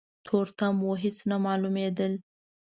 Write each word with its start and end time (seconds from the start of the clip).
تورتم 0.25 0.75
و 0.83 0.89
هيڅ 1.03 1.17
نه 1.29 1.37
مالومېدل. 1.45 2.13